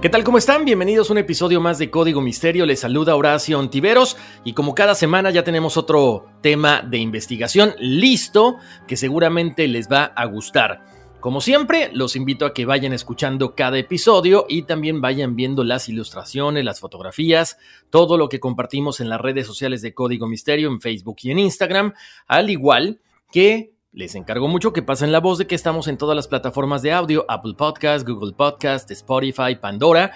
[0.00, 0.24] ¿Qué tal?
[0.24, 0.64] ¿Cómo están?
[0.64, 2.64] Bienvenidos a un episodio más de Código Misterio.
[2.64, 8.56] Les saluda Horacio Ontiveros y como cada semana ya tenemos otro tema de investigación listo
[8.88, 10.80] que seguramente les va a gustar.
[11.20, 15.86] Como siempre, los invito a que vayan escuchando cada episodio y también vayan viendo las
[15.90, 17.58] ilustraciones, las fotografías,
[17.90, 21.40] todo lo que compartimos en las redes sociales de Código Misterio en Facebook y en
[21.40, 21.92] Instagram,
[22.26, 26.14] al igual que les encargo mucho que pasen la voz de que estamos en todas
[26.14, 30.12] las plataformas de audio, Apple Podcast, Google Podcast, Spotify, Pandora,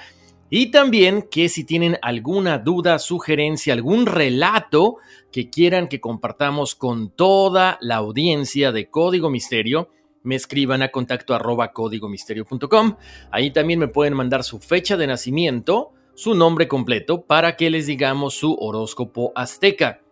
[0.48, 4.98] y también que si tienen alguna duda, sugerencia, algún relato
[5.32, 9.90] que quieran que compartamos con toda la audiencia de Código Misterio,
[10.22, 12.96] me escriban a contacto arroba códigomisterio.com.
[13.32, 17.86] Ahí también me pueden mandar su fecha de nacimiento, su nombre completo, para que les
[17.86, 20.03] digamos su horóscopo azteca.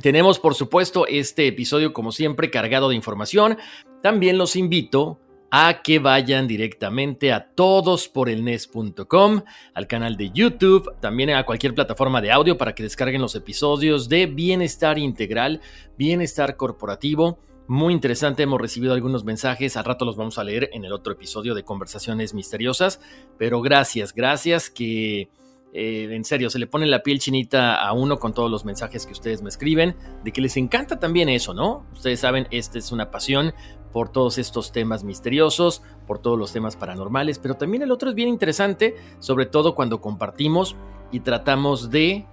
[0.00, 3.58] Tenemos, por supuesto, este episodio, como siempre, cargado de información.
[4.02, 5.20] También los invito
[5.54, 9.42] a que vayan directamente a todosporelnes.com,
[9.74, 14.08] al canal de YouTube, también a cualquier plataforma de audio para que descarguen los episodios
[14.08, 15.60] de Bienestar Integral,
[15.98, 17.38] Bienestar Corporativo.
[17.68, 21.12] Muy interesante, hemos recibido algunos mensajes, al rato los vamos a leer en el otro
[21.12, 23.00] episodio de Conversaciones Misteriosas,
[23.36, 25.28] pero gracias, gracias que
[25.72, 29.06] eh, en serio, se le pone la piel chinita a uno con todos los mensajes
[29.06, 31.86] que ustedes me escriben, de que les encanta también eso, ¿no?
[31.92, 33.54] Ustedes saben, esta es una pasión
[33.92, 38.14] por todos estos temas misteriosos, por todos los temas paranormales, pero también el otro es
[38.14, 40.76] bien interesante, sobre todo cuando compartimos
[41.10, 42.26] y tratamos de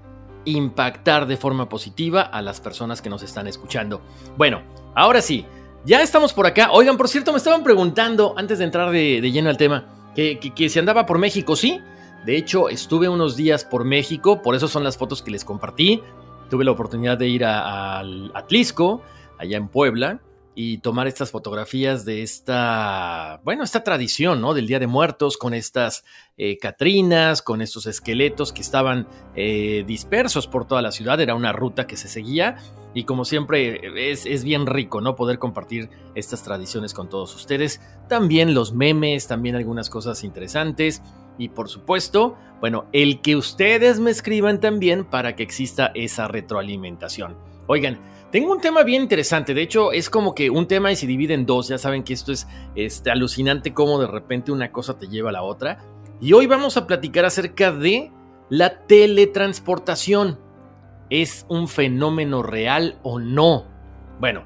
[0.45, 4.01] impactar de forma positiva a las personas que nos están escuchando.
[4.37, 4.61] Bueno,
[4.95, 5.45] ahora sí,
[5.85, 6.71] ya estamos por acá.
[6.71, 9.85] Oigan, por cierto, me estaban preguntando, antes de entrar de, lleno al tema,
[10.15, 11.79] que, si andaba por México, ¿sí?
[12.25, 16.01] De hecho, estuve unos días por México, por eso son las fotos que les compartí.
[16.49, 17.99] Tuve la oportunidad de ir a,
[18.33, 19.01] Atlisco,
[19.37, 20.19] allá en Puebla,
[20.55, 24.53] y tomar estas fotografías de esta, bueno, esta tradición, ¿no?
[24.53, 26.03] Del Día de Muertos, con estas
[26.35, 31.21] eh, catrinas, con estos esqueletos que estaban eh, dispersos por toda la ciudad.
[31.21, 32.57] Era una ruta que se seguía
[32.93, 35.15] y como siempre es, es, bien rico, ¿no?
[35.15, 37.79] Poder compartir estas tradiciones con todos ustedes.
[38.09, 41.01] También los memes, también algunas cosas interesantes.
[41.39, 47.35] Y por supuesto, bueno, el que ustedes me escriban también para que exista esa retroalimentación.
[47.65, 47.97] Oigan,
[48.31, 51.33] tengo un tema bien interesante, de hecho es como que un tema y se divide
[51.33, 55.07] en dos, ya saben que esto es este, alucinante cómo de repente una cosa te
[55.07, 55.79] lleva a la otra.
[56.21, 58.11] Y hoy vamos a platicar acerca de
[58.49, 60.37] la teletransportación.
[61.09, 63.65] ¿Es un fenómeno real o no?
[64.19, 64.43] Bueno,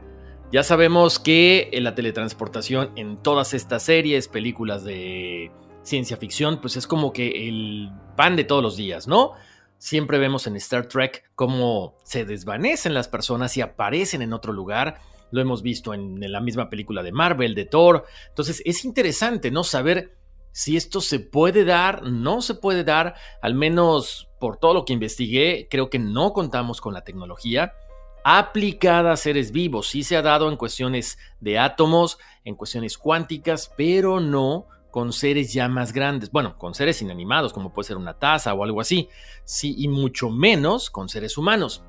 [0.52, 5.52] ya sabemos que la teletransportación en todas estas series, películas de
[5.84, 9.34] ciencia ficción, pues es como que el pan de todos los días, ¿no?
[9.78, 15.02] Siempre vemos en Star Trek cómo se desvanecen las personas y aparecen en otro lugar.
[15.30, 18.06] Lo hemos visto en, la misma película de Marvel, de Thor.
[18.30, 19.66] Entonces es interesante, ¿no?
[19.66, 20.16] Saber
[20.54, 24.94] si esto se puede dar, no se puede dar, al menos por todo lo que
[24.94, 27.74] investigué, creo que no contamos con la tecnología
[28.24, 29.88] aplicada a seres vivos.
[29.88, 35.52] Sí se ha dado en cuestiones de átomos, en cuestiones cuánticas, pero no con seres
[35.52, 39.10] ya más grandes, bueno, con seres inanimados, como puede ser una taza o algo así,
[39.44, 41.84] sí, y mucho menos con seres humanos.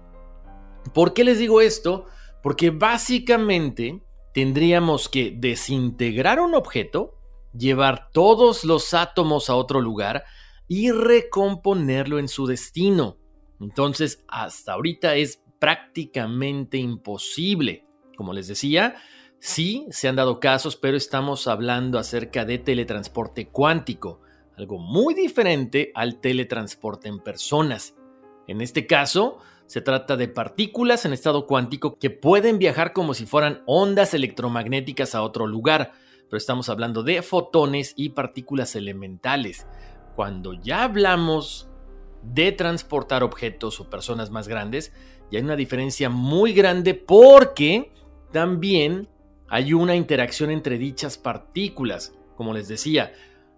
[0.95, 2.07] ¿Por qué les digo esto?
[2.43, 4.03] Porque básicamente
[4.33, 7.19] tendríamos que desintegrar un objeto,
[7.53, 10.25] llevar todos los átomos a otro lugar
[10.67, 13.19] y recomponerlo en su destino.
[13.61, 17.87] Entonces, hasta ahorita es prácticamente imposible.
[18.17, 18.97] Como les decía,
[19.45, 24.23] sí se han dado casos, pero estamos hablando acerca de teletransporte cuántico,
[24.57, 27.95] algo muy diferente al teletransporte en personas.
[28.47, 29.37] En este caso,
[29.67, 35.15] se trata de partículas en estado cuántico que pueden viajar como si fueran ondas electromagnéticas
[35.15, 35.93] a otro lugar,
[36.31, 39.67] pero estamos hablando de fotones y partículas elementales.
[40.17, 41.69] Cuando ya hablamos
[42.23, 44.95] de transportar objetos o personas más grandes,
[45.31, 47.93] ya hay una diferencia muy grande porque
[48.33, 49.11] también
[49.49, 52.15] hay una interacción entre dichas partículas.
[52.37, 53.13] Como les decía,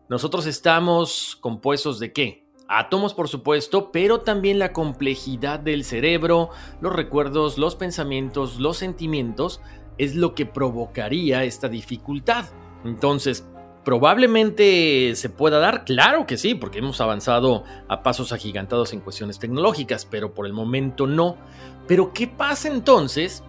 [0.08, 2.46] nosotros estamos compuestos de qué?
[2.68, 6.50] Átomos, por supuesto, pero también la complejidad del cerebro,
[6.80, 9.60] los recuerdos, los pensamientos, los sentimientos,
[9.98, 12.46] es lo que provocaría esta dificultad.
[12.84, 13.46] Entonces,
[13.84, 19.38] probablemente se pueda dar, claro que sí, porque hemos avanzado a pasos agigantados en cuestiones
[19.38, 21.36] tecnológicas, pero por el momento no.
[21.86, 23.44] Pero, ¿qué pasa entonces?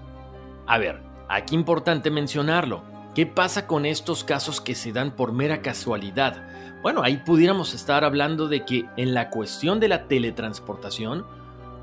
[0.68, 2.84] A ver, aquí importante mencionarlo.
[3.16, 6.48] ¿Qué pasa con estos casos que se dan por mera casualidad?
[6.84, 11.26] Bueno, ahí pudiéramos estar hablando de que en la cuestión de la teletransportación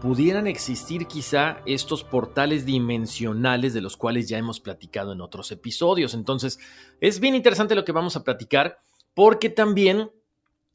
[0.00, 6.14] pudieran existir quizá estos portales dimensionales de los cuales ya hemos platicado en otros episodios.
[6.14, 6.58] Entonces,
[7.00, 8.78] es bien interesante lo que vamos a platicar
[9.14, 10.10] porque también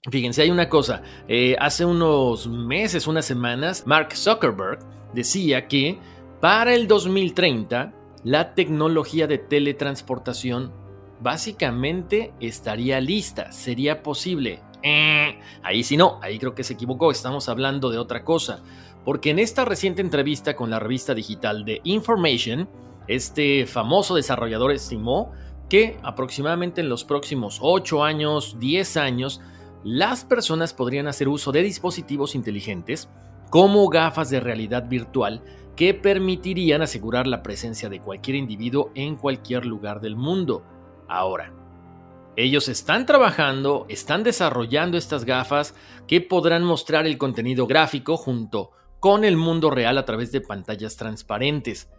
[0.09, 4.79] Fíjense, hay una cosa, eh, hace unos meses, unas semanas, Mark Zuckerberg
[5.13, 5.99] decía que
[6.39, 7.93] para el 2030
[8.23, 10.71] la tecnología de teletransportación
[11.21, 14.61] básicamente estaría lista, sería posible.
[14.83, 18.61] Eh, ahí sí no, ahí creo que se equivocó, estamos hablando de otra cosa,
[19.03, 22.69] porque en esta reciente entrevista con la revista digital de Information,
[23.07, 25.31] este famoso desarrollador estimó
[25.67, 29.41] que aproximadamente en los próximos 8 años, 10 años,
[29.83, 33.09] las personas podrían hacer uso de dispositivos inteligentes
[33.49, 35.43] como gafas de realidad virtual
[35.75, 40.63] que permitirían asegurar la presencia de cualquier individuo en cualquier lugar del mundo
[41.07, 41.53] ahora.
[42.35, 45.75] Ellos están trabajando, están desarrollando estas gafas
[46.07, 50.95] que podrán mostrar el contenido gráfico junto con el mundo real a través de pantallas
[50.95, 51.89] transparentes.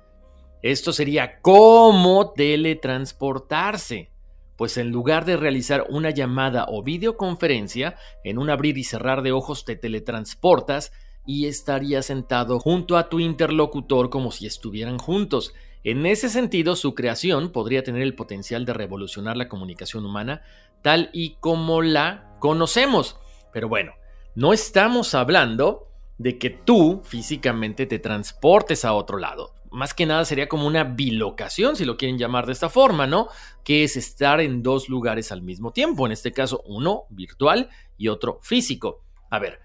[0.62, 4.10] Esto sería como teletransportarse,
[4.56, 9.32] pues en lugar de realizar una llamada o videoconferencia, en un abrir y cerrar de
[9.32, 10.92] ojos te teletransportas
[11.26, 16.94] y estarías sentado junto a tu interlocutor como si estuvieran juntos en ese sentido, su
[16.94, 20.42] creación podría tener el potencial de revolucionar la comunicación humana
[20.82, 23.16] tal y como la conocemos.
[23.52, 23.94] Pero bueno,
[24.34, 25.88] no estamos hablando
[26.18, 29.54] de que tú físicamente te transportes a otro lado.
[29.70, 33.28] Más que nada sería como una bilocación, si lo quieren llamar de esta forma, ¿no?
[33.64, 38.08] Que es estar en dos lugares al mismo tiempo, en este caso uno virtual y
[38.08, 39.04] otro físico.
[39.30, 39.60] A ver,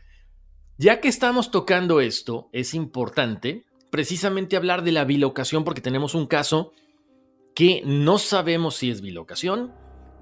[0.77, 6.27] ya que estamos tocando esto, es importante precisamente hablar de la bilocación porque tenemos un
[6.27, 6.73] caso
[7.55, 9.73] que no sabemos si es bilocación,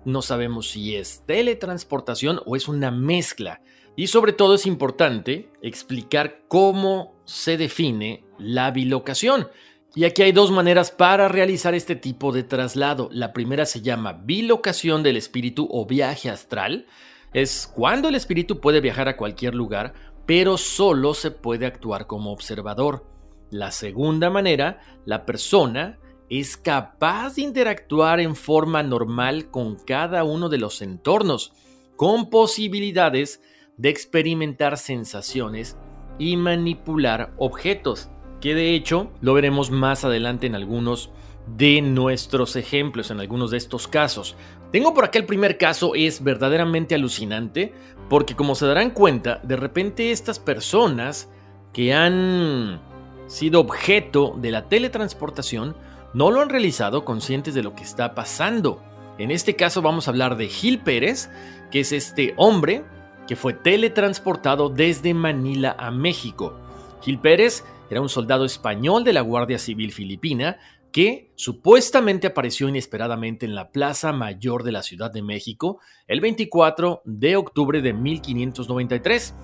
[0.06, 3.62] no sabemos si es teletransportación o es una mezcla.
[3.96, 9.48] Y sobre todo es importante explicar cómo se define la bilocación.
[9.96, 13.10] Y aquí hay dos maneras para realizar este tipo de traslado.
[13.12, 16.88] La primera se llama bilocación del espíritu o viaje astral.
[17.34, 19.94] Es cuando el espíritu puede viajar a cualquier lugar,
[20.26, 23.06] pero solo se puede actuar como observador.
[23.50, 26.00] La segunda manera, la persona
[26.30, 31.54] es capaz de interactuar en forma normal con cada uno de los entornos,
[31.96, 33.42] con posibilidades
[33.78, 35.78] de experimentar sensaciones
[36.18, 38.10] y manipular objetos,
[38.42, 41.12] que de hecho lo veremos más adelante en algunos
[41.48, 44.36] de nuestros ejemplos, en algunos de estos casos.
[44.74, 47.76] Tengo por acá el primer caso, es verdaderamente alucinante,
[48.10, 51.30] porque como se darán cuenta, de repente estas personas
[51.74, 52.82] que han
[53.28, 55.76] sido objeto de la teletransportación
[56.16, 58.82] no lo han realizado conscientes de lo que está pasando.
[59.20, 61.30] En este caso vamos a hablar de Gil Pérez,
[61.70, 62.84] que es este hombre
[63.28, 66.58] que fue teletransportado desde Manila a México.
[67.04, 70.58] Gil Pérez era un soldado español de la Guardia Civil Filipina
[70.94, 77.02] que supuestamente apareció inesperadamente en la Plaza Mayor de la Ciudad de México el 24
[77.04, 79.36] de octubre de 1593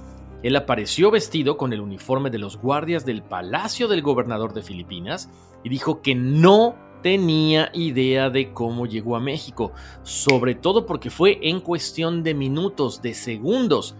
[0.41, 5.29] él apareció vestido con el uniforme de los guardias del Palacio del Gobernador de Filipinas
[5.63, 11.39] y dijo que no tenía idea de cómo llegó a México, sobre todo porque fue
[11.41, 13.95] en cuestión de minutos, de segundos.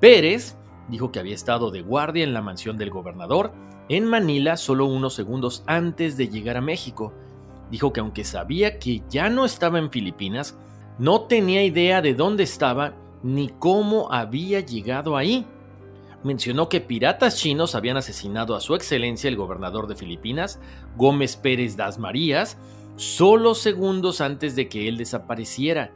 [0.00, 0.56] Pérez
[0.88, 3.52] dijo que había estado de guardia en la mansión del gobernador
[3.88, 7.12] en Manila solo unos segundos antes de llegar a México.
[7.70, 10.56] dijo que aunque sabía que ya no estaba en Filipinas,
[10.98, 15.46] no tenía idea de dónde estaba ni cómo había llegado ahí.
[16.22, 20.60] Mencionó que piratas chinos habían asesinado a su excelencia el gobernador de Filipinas,
[20.96, 22.56] Gómez Pérez das Marías,
[22.96, 25.92] solo segundos antes de que él desapareciera.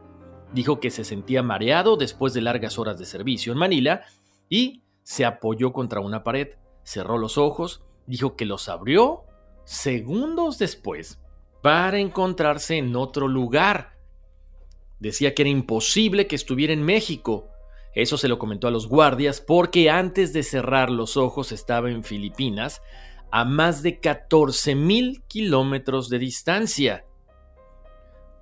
[0.53, 4.03] Dijo que se sentía mareado después de largas horas de servicio en Manila
[4.51, 6.49] y se apoyó contra una pared,
[6.83, 9.25] cerró los ojos, dijo que los abrió
[9.65, 11.21] segundos después
[11.63, 13.97] para encontrarse en otro lugar.
[14.99, 17.49] Decía que era imposible que estuviera en México.
[17.95, 22.05] Eso se lo comentó a los guardias porque antes de cerrar los ojos estaba en
[22.05, 22.83] Filipinas
[23.31, 27.05] a más de 14 mil kilómetros de distancia.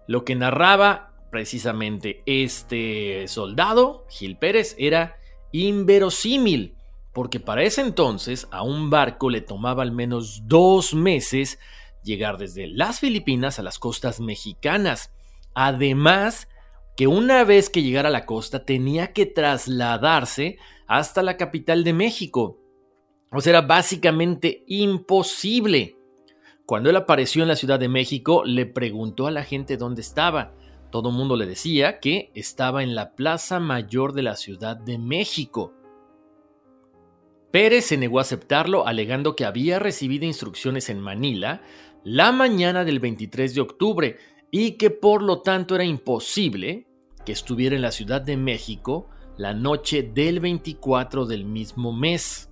[0.06, 5.18] Lo que narraba precisamente este soldado, Gil Pérez, era
[5.52, 6.74] inverosímil,
[7.12, 11.58] porque para ese entonces a un barco le tomaba al menos dos meses
[12.04, 15.12] llegar desde las Filipinas a las costas mexicanas.
[15.54, 16.48] Además,
[16.96, 21.92] que una vez que llegara a la costa tenía que trasladarse hasta la capital de
[21.92, 22.58] México.
[23.30, 25.96] O sea, era básicamente imposible.
[26.66, 30.54] Cuando él apareció en la Ciudad de México, le preguntó a la gente dónde estaba.
[30.90, 34.98] Todo el mundo le decía que estaba en la Plaza Mayor de la Ciudad de
[34.98, 35.74] México.
[37.50, 41.62] Pérez se negó a aceptarlo alegando que había recibido instrucciones en Manila
[42.04, 44.16] la mañana del 23 de octubre
[44.50, 46.86] y que por lo tanto era imposible
[47.24, 52.50] que estuviera en la Ciudad de México la noche del 24 del mismo mes.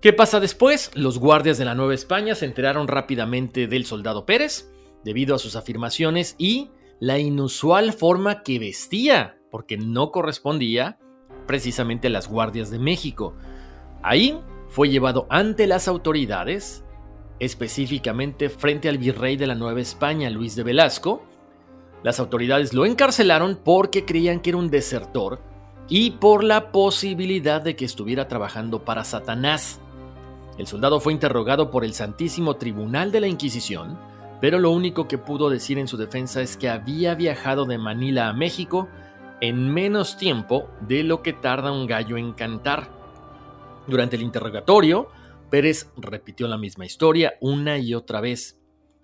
[0.00, 0.90] ¿Qué pasa después?
[0.94, 4.70] Los guardias de la Nueva España se enteraron rápidamente del soldado Pérez
[5.04, 6.70] debido a sus afirmaciones y
[7.02, 11.00] la inusual forma que vestía, porque no correspondía
[11.48, 13.34] precisamente a las guardias de México.
[14.04, 16.84] Ahí fue llevado ante las autoridades
[17.40, 21.24] específicamente frente al virrey de la Nueva España, Luis de Velasco.
[22.04, 25.40] Las autoridades lo encarcelaron porque creían que era un desertor
[25.88, 29.80] y por la posibilidad de que estuviera trabajando para Satanás.
[30.56, 33.98] El soldado fue interrogado por el Santísimo Tribunal de la Inquisición,
[34.42, 38.28] pero lo único que pudo decir en su defensa es que había viajado de Manila
[38.28, 38.88] a México
[39.40, 42.90] en menos tiempo de lo que tarda un gallo en cantar.
[43.86, 45.06] Durante el interrogatorio,
[45.48, 48.60] Pérez repitió la misma historia una y otra vez.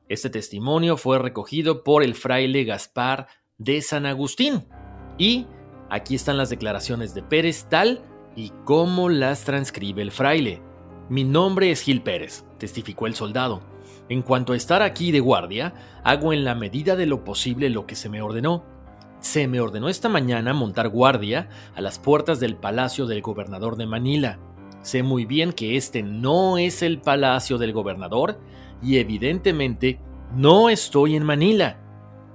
[0.08, 3.28] Este testimonio fue recogido por el fraile Gaspar
[3.58, 4.66] de San Agustín.
[5.18, 5.46] Y
[5.88, 8.02] aquí están las declaraciones de Pérez tal
[8.34, 10.67] y como las transcribe el fraile.
[11.10, 13.62] Mi nombre es Gil Pérez, testificó el soldado.
[14.10, 15.72] En cuanto a estar aquí de guardia,
[16.04, 18.62] hago en la medida de lo posible lo que se me ordenó.
[19.18, 23.86] Se me ordenó esta mañana montar guardia a las puertas del palacio del gobernador de
[23.86, 24.38] Manila.
[24.82, 28.38] Sé muy bien que este no es el palacio del gobernador
[28.82, 30.00] y evidentemente
[30.36, 31.80] no estoy en Manila.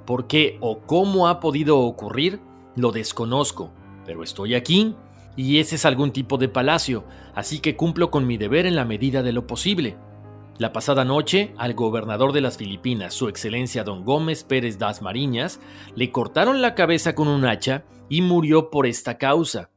[0.07, 2.41] ¿Por qué o cómo ha podido ocurrir?
[2.75, 3.71] Lo desconozco,
[4.03, 4.95] pero estoy aquí
[5.35, 8.85] y ese es algún tipo de palacio, así que cumplo con mi deber en la
[8.85, 9.97] medida de lo posible.
[10.59, 15.59] La pasada noche, al gobernador de las Filipinas, su excelencia don Gómez Pérez das Mariñas,
[15.95, 19.71] le cortaron la cabeza con un hacha y murió por esta causa.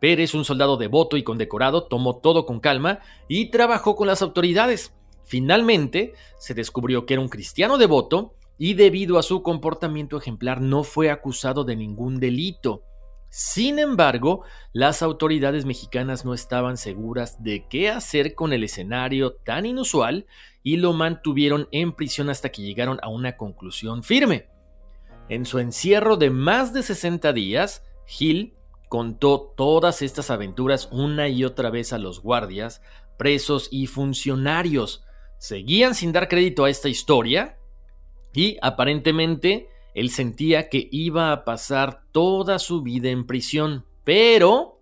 [0.00, 4.94] Pérez, un soldado devoto y condecorado, tomó todo con calma y trabajó con las autoridades.
[5.24, 10.82] Finalmente, se descubrió que era un cristiano devoto y debido a su comportamiento ejemplar no
[10.82, 12.82] fue acusado de ningún delito.
[13.30, 19.66] Sin embargo, las autoridades mexicanas no estaban seguras de qué hacer con el escenario tan
[19.66, 20.26] inusual
[20.64, 24.48] y lo mantuvieron en prisión hasta que llegaron a una conclusión firme.
[25.28, 28.54] En su encierro de más de 60 días, Gil
[28.88, 32.82] contó todas estas aventuras una y otra vez a los guardias,
[33.16, 35.04] presos y funcionarios.
[35.38, 37.58] Seguían sin dar crédito a esta historia
[38.32, 43.84] y aparentemente él sentía que iba a pasar toda su vida en prisión.
[44.04, 44.80] Pero,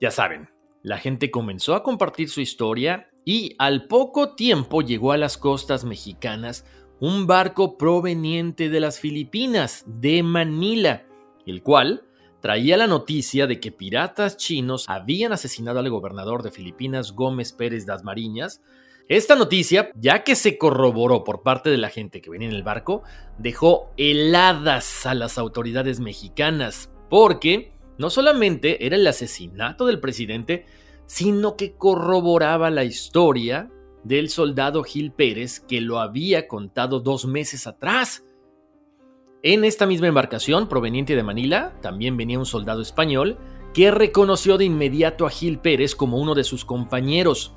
[0.00, 0.48] ya saben,
[0.82, 5.84] la gente comenzó a compartir su historia y al poco tiempo llegó a las costas
[5.84, 6.64] mexicanas
[7.00, 11.04] un barco proveniente de las Filipinas, de Manila,
[11.46, 12.04] el cual
[12.40, 17.86] traía la noticia de que piratas chinos habían asesinado al gobernador de Filipinas Gómez Pérez
[17.86, 18.60] das Mariñas.
[19.08, 22.62] Esta noticia, ya que se corroboró por parte de la gente que venía en el
[22.62, 23.02] barco,
[23.38, 30.66] dejó heladas a las autoridades mexicanas, porque no solamente era el asesinato del presidente,
[31.06, 33.70] sino que corroboraba la historia
[34.04, 38.24] del soldado Gil Pérez que lo había contado dos meses atrás.
[39.42, 43.38] En esta misma embarcación proveniente de Manila también venía un soldado español
[43.74, 47.54] que reconoció de inmediato a Gil Pérez como uno de sus compañeros.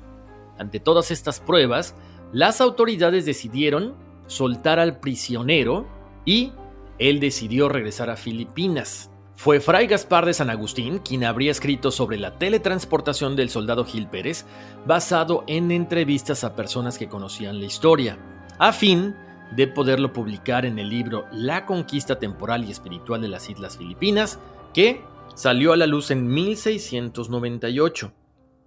[0.58, 1.94] Ante todas estas pruebas,
[2.32, 3.94] las autoridades decidieron
[4.26, 5.86] soltar al prisionero
[6.24, 6.52] y
[6.98, 9.10] él decidió regresar a Filipinas.
[9.36, 14.08] Fue Fray Gaspar de San Agustín quien habría escrito sobre la teletransportación del soldado Gil
[14.08, 14.46] Pérez,
[14.86, 18.18] basado en entrevistas a personas que conocían la historia,
[18.58, 19.14] a fin
[19.54, 24.38] de poderlo publicar en el libro La conquista temporal y espiritual de las Islas Filipinas,
[24.72, 25.02] que
[25.34, 28.12] salió a la luz en 1698.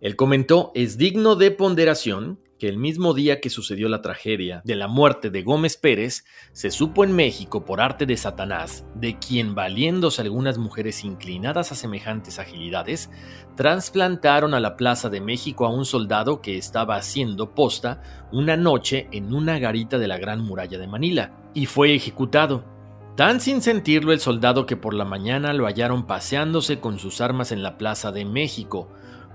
[0.01, 4.75] Él comentó, es digno de ponderación que el mismo día que sucedió la tragedia de
[4.75, 9.55] la muerte de Gómez Pérez, se supo en México por arte de Satanás, de quien
[9.55, 13.09] valiéndose algunas mujeres inclinadas a semejantes agilidades,
[13.55, 18.01] trasplantaron a la Plaza de México a un soldado que estaba haciendo posta
[18.31, 22.65] una noche en una garita de la Gran Muralla de Manila, y fue ejecutado.
[23.15, 27.51] Tan sin sentirlo el soldado que por la mañana lo hallaron paseándose con sus armas
[27.51, 28.89] en la Plaza de México,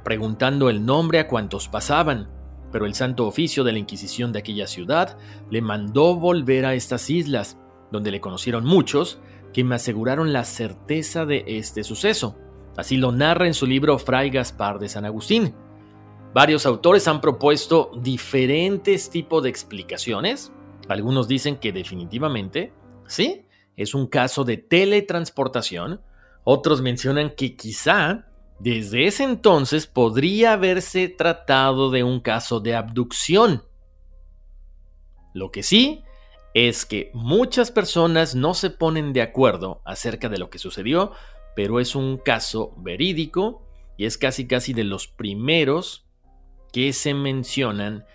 [0.04, 2.28] preguntando el nombre a cuantos pasaban
[2.75, 5.16] pero el Santo Oficio de la Inquisición de aquella ciudad
[5.49, 7.56] le mandó volver a estas islas,
[7.92, 9.20] donde le conocieron muchos
[9.52, 12.37] que me aseguraron la certeza de este suceso.
[12.76, 15.54] Así lo narra en su libro Fray Gaspar de San Agustín.
[16.34, 20.50] Varios autores han propuesto diferentes tipos de explicaciones.
[20.88, 22.73] Algunos dicen que definitivamente,
[23.06, 23.46] sí,
[23.76, 26.00] es un caso de teletransportación.
[26.42, 28.26] Otros mencionan que quizá
[28.58, 33.64] desde ese entonces podría haberse tratado de un caso de abducción.
[35.32, 36.02] Lo que sí
[36.54, 41.12] es que muchas personas no se ponen de acuerdo acerca de lo que sucedió,
[41.56, 46.06] pero es un caso verídico y es casi casi de los primeros
[46.73, 48.06] que se mencionan.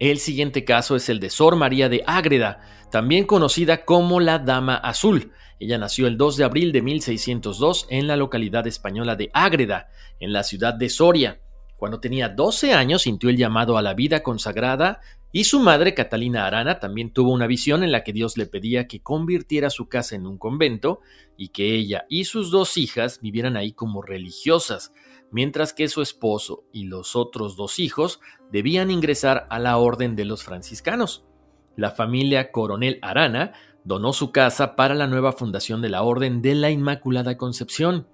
[0.00, 2.60] El siguiente caso es el de Sor María de Ágreda,
[2.90, 8.06] también conocida como la Dama Azul, ella nació el 2 de abril de 1602 en
[8.06, 9.88] la localidad española de Ágreda,
[10.20, 11.40] en la ciudad de Soria.
[11.76, 15.00] Cuando tenía 12 años sintió el llamado a la vida consagrada
[15.32, 18.86] y su madre, Catalina Arana, también tuvo una visión en la que Dios le pedía
[18.86, 21.00] que convirtiera su casa en un convento
[21.36, 24.92] y que ella y sus dos hijas vivieran ahí como religiosas,
[25.32, 28.20] mientras que su esposo y los otros dos hijos
[28.52, 31.24] debían ingresar a la orden de los franciscanos.
[31.76, 36.54] La familia Coronel Arana donó su casa para la nueva fundación de la Orden de
[36.54, 38.08] la Inmaculada Concepción.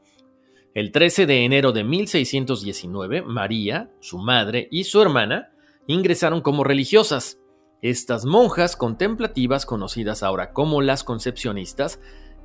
[0.75, 5.51] El 13 de enero de 1619, María, su madre y su hermana
[5.87, 7.41] ingresaron como religiosas.
[7.83, 12.01] Estas monjas contemplativas, conocidas ahora como las concepcionistas,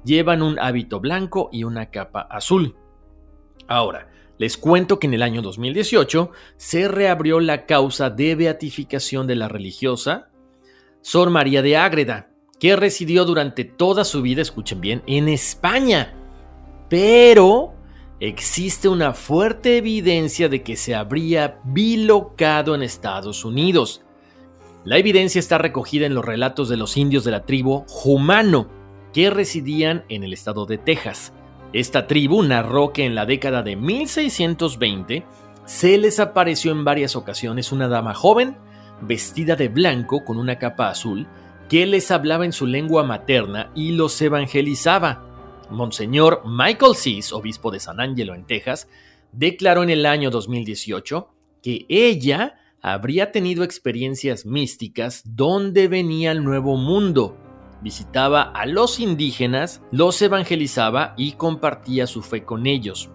[0.06, 2.76] llevan un hábito blanco y una capa azul.
[3.68, 9.36] Ahora, les cuento que en el año 2018 se reabrió la causa de beatificación de
[9.36, 10.30] la religiosa
[11.02, 16.13] Sor María de Ágreda, que residió durante toda su vida, escuchen bien, en España.
[16.89, 17.74] Pero
[18.20, 24.02] existe una fuerte evidencia de que se habría bilocado en Estados Unidos.
[24.84, 28.70] La evidencia está recogida en los relatos de los indios de la tribu Jumano,
[29.13, 31.34] que residían en el estado de Texas.
[31.74, 35.26] Esta tribu narró que en la década de 1620
[35.65, 38.58] se les apareció en varias ocasiones una dama joven,
[39.02, 41.28] vestida de blanco con una capa azul,
[41.69, 45.23] que les hablaba en su lengua materna y los evangelizaba.
[45.69, 48.88] Monseñor Michael Seas, obispo de San Angelo en Texas,
[49.32, 51.30] declaró en el año 2018
[51.62, 57.36] que ella habría tenido experiencias místicas donde venía el nuevo mundo.
[57.82, 63.10] Visitaba a los indígenas, los evangelizaba y compartía su fe con ellos.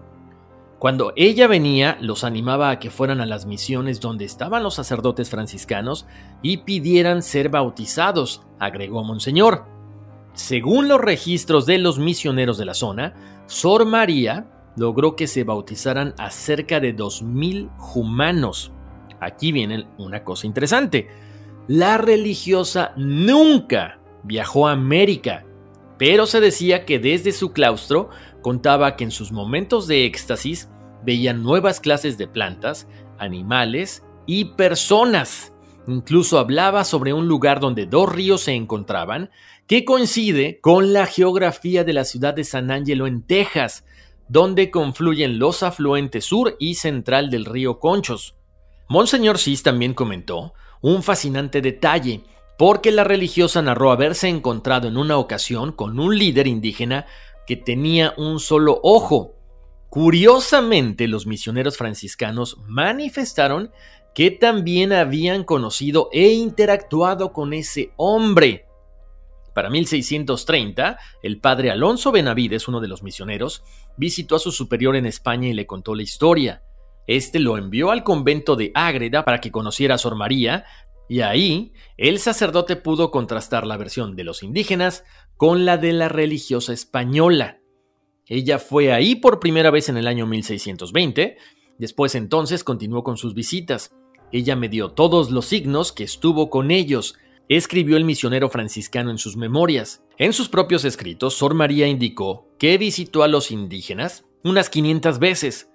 [0.81, 5.29] Cuando ella venía, los animaba a que fueran a las misiones donde estaban los sacerdotes
[5.29, 6.07] franciscanos
[6.41, 9.65] y pidieran ser bautizados, agregó Monseñor.
[10.33, 13.13] Según los registros de los misioneros de la zona,
[13.45, 18.71] Sor María logró que se bautizaran a cerca de 2.000 humanos.
[19.19, 21.09] Aquí viene una cosa interesante.
[21.67, 25.45] La religiosa nunca viajó a América,
[25.99, 28.09] pero se decía que desde su claustro
[28.41, 30.69] contaba que en sus momentos de éxtasis
[31.03, 35.53] veían nuevas clases de plantas, animales y personas.
[35.87, 39.31] Incluso hablaba sobre un lugar donde dos ríos se encontraban,
[39.67, 43.85] que coincide con la geografía de la ciudad de San Angelo en Texas,
[44.27, 48.35] donde confluyen los afluentes sur y central del río Conchos.
[48.87, 52.23] Monseñor Cis también comentó un fascinante detalle,
[52.57, 57.07] porque la religiosa narró haberse encontrado en una ocasión con un líder indígena
[57.45, 59.35] que tenía un solo ojo,
[59.91, 63.71] Curiosamente, los misioneros franciscanos manifestaron
[64.15, 68.67] que también habían conocido e interactuado con ese hombre.
[69.53, 73.65] Para 1630, el padre Alonso Benavides, uno de los misioneros,
[73.97, 76.63] visitó a su superior en España y le contó la historia.
[77.05, 80.63] Este lo envió al convento de Ágreda para que conociera a Sor María,
[81.09, 85.03] Y ahí, el sacerdote pudo contrastar la versión de los indígenas
[85.35, 87.59] con la de la religiosa española.
[88.27, 91.37] Ella fue ahí por primera vez en el año 1620,
[91.77, 93.93] después entonces continuó con sus visitas.
[94.31, 97.15] Ella me dio todos los signos que estuvo con ellos,
[97.49, 100.03] escribió el misionero franciscano en sus memorias.
[100.17, 105.69] En sus propios escritos, Sor María indicó que visitó a los indígenas unas 500 veces.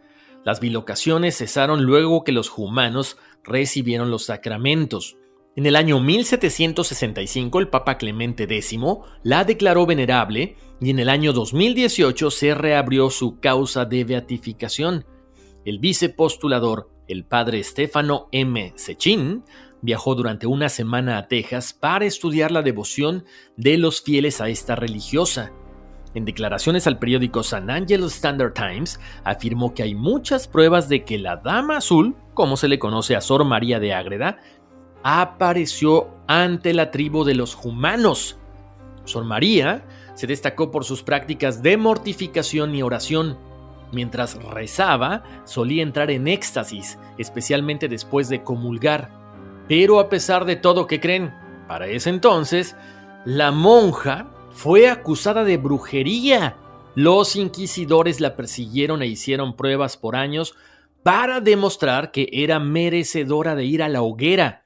[0.44, 5.16] Las bilocaciones cesaron luego que los humanos recibieron los sacramentos.
[5.56, 8.78] En el año 1765 el Papa Clemente X
[9.22, 15.06] la declaró venerable y en el año 2018 se reabrió su causa de beatificación.
[15.64, 18.74] El vicepostulador, el padre Stefano M.
[18.76, 19.44] Sechin,
[19.80, 23.24] viajó durante una semana a Texas para estudiar la devoción
[23.56, 25.52] de los fieles a esta religiosa.
[26.16, 31.18] En declaraciones al periódico San Angelo Standard Times, afirmó que hay muchas pruebas de que
[31.18, 34.38] la Dama Azul, como se le conoce a Sor María de Ágreda,
[35.02, 38.38] apareció ante la tribu de los humanos.
[39.04, 43.36] Sor María se destacó por sus prácticas de mortificación y oración.
[43.92, 49.10] Mientras rezaba, solía entrar en éxtasis, especialmente después de comulgar.
[49.68, 51.34] Pero a pesar de todo, ¿qué creen?
[51.68, 52.74] Para ese entonces,
[53.26, 56.56] la monja fue acusada de brujería.
[56.94, 60.54] Los inquisidores la persiguieron e hicieron pruebas por años
[61.02, 64.64] para demostrar que era merecedora de ir a la hoguera.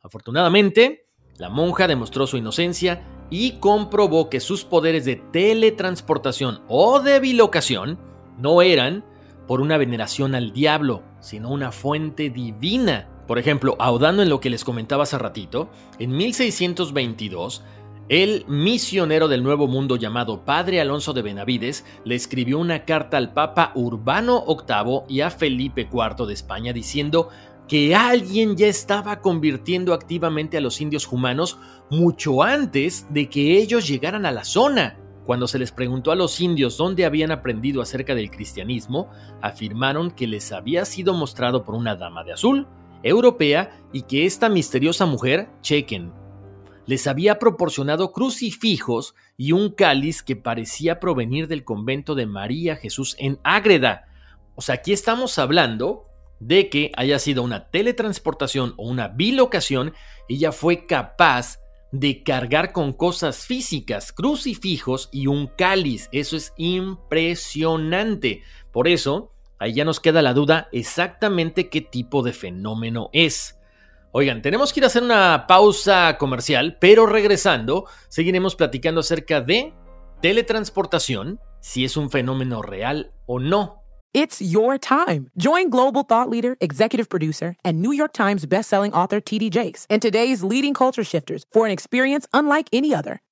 [0.00, 7.18] Afortunadamente, la monja demostró su inocencia y comprobó que sus poderes de teletransportación o de
[7.18, 7.98] bilocación
[8.38, 9.04] no eran
[9.48, 13.08] por una veneración al diablo, sino una fuente divina.
[13.26, 17.64] Por ejemplo, ahondando en lo que les comentaba hace ratito, en 1622,
[18.08, 23.34] el misionero del Nuevo Mundo llamado Padre Alonso de Benavides le escribió una carta al
[23.34, 27.28] Papa Urbano VIII y a Felipe IV de España diciendo
[27.68, 31.58] que alguien ya estaba convirtiendo activamente a los indios humanos
[31.90, 34.96] mucho antes de que ellos llegaran a la zona.
[35.26, 39.10] Cuando se les preguntó a los indios dónde habían aprendido acerca del cristianismo,
[39.42, 42.66] afirmaron que les había sido mostrado por una dama de azul,
[43.02, 46.12] europea y que esta misteriosa mujer, Chequen,
[46.88, 53.14] les había proporcionado crucifijos y un cáliz que parecía provenir del convento de María Jesús
[53.18, 54.06] en Ágreda.
[54.54, 56.06] O sea, aquí estamos hablando
[56.40, 59.92] de que haya sido una teletransportación o una bilocación,
[60.30, 61.58] ella fue capaz
[61.92, 66.08] de cargar con cosas físicas, crucifijos y un cáliz.
[66.10, 68.42] Eso es impresionante.
[68.72, 73.57] Por eso, Ahí ya nos queda la duda exactamente qué tipo de fenómeno es.
[74.12, 79.74] Oigan, tenemos que ir a hacer una pausa comercial, pero regresando, seguiremos platicando acerca de
[80.22, 83.82] teletransportación, si es un fenómeno real o no.
[84.14, 85.28] It's your time.
[85.36, 90.00] Join global thought leader, executive producer, and New York Times bestselling author TD Jakes and
[90.00, 93.20] today's leading culture shifters for an experience unlike any other.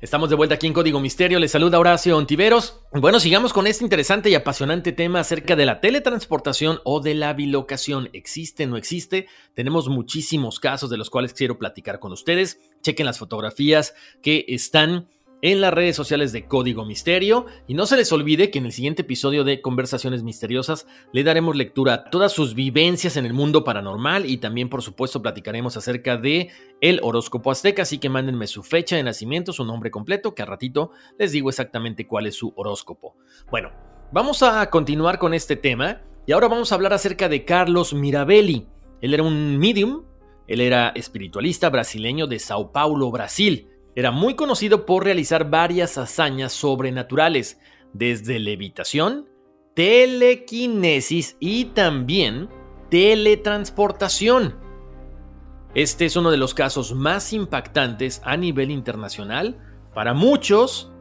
[0.00, 1.40] Estamos de vuelta aquí en Código Misterio.
[1.40, 2.84] Les saluda Horacio Ontiveros.
[2.92, 7.32] Bueno, sigamos con este interesante y apasionante tema acerca de la teletransportación o de la
[7.32, 8.08] bilocación.
[8.12, 9.26] ¿Existe o no existe?
[9.54, 12.60] Tenemos muchísimos casos de los cuales quiero platicar con ustedes.
[12.80, 15.08] Chequen las fotografías que están
[15.40, 18.72] en las redes sociales de Código Misterio y no se les olvide que en el
[18.72, 23.62] siguiente episodio de Conversaciones Misteriosas le daremos lectura a todas sus vivencias en el mundo
[23.62, 28.62] paranormal y también por supuesto platicaremos acerca de el horóscopo azteca, así que mándenme su
[28.62, 32.52] fecha de nacimiento, su nombre completo, que a ratito les digo exactamente cuál es su
[32.56, 33.16] horóscopo.
[33.50, 33.70] Bueno,
[34.12, 38.66] vamos a continuar con este tema y ahora vamos a hablar acerca de Carlos Mirabelli.
[39.00, 40.04] Él era un medium,
[40.48, 43.68] él era espiritualista brasileño de Sao Paulo, Brasil.
[43.98, 47.58] Era muy conocido por realizar varias hazañas sobrenaturales,
[47.92, 49.28] desde levitación,
[49.74, 52.48] telequinesis y también
[52.92, 54.54] teletransportación.
[55.74, 59.58] Este es uno de los casos más impactantes a nivel internacional.
[59.92, 60.92] Para muchos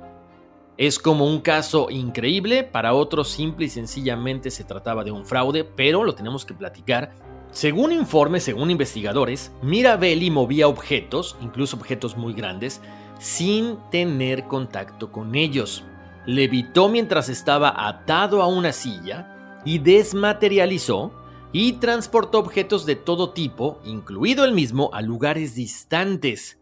[0.77, 5.63] es como un caso increíble, para otros simple y sencillamente se trataba de un fraude,
[5.63, 7.13] pero lo tenemos que platicar
[7.51, 12.81] según informes, según investigadores, Mirabelli movía objetos, incluso objetos muy grandes,
[13.19, 15.83] sin tener contacto con ellos.
[16.25, 21.11] Levitó mientras estaba atado a una silla y desmaterializó
[21.51, 26.59] y transportó objetos de todo tipo, incluido el mismo, a lugares distantes.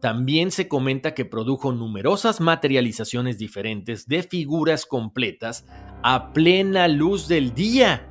[0.00, 5.66] también se comenta que produjo numerosas materializaciones diferentes de figuras completas
[6.04, 8.06] a plena luz del día.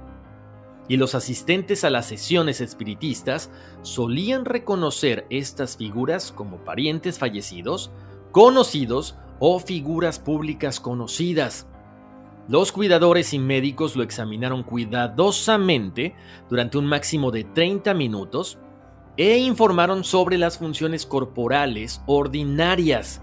[0.88, 3.50] Y los asistentes a las sesiones espiritistas
[3.82, 7.92] solían reconocer estas figuras como parientes fallecidos,
[8.32, 11.68] conocidos o figuras públicas conocidas.
[12.48, 16.16] Los cuidadores y médicos lo examinaron cuidadosamente
[16.50, 18.58] durante un máximo de 30 minutos
[19.18, 23.22] e informaron sobre las funciones corporales ordinarias.